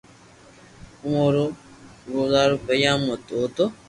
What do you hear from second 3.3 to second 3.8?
ھوتو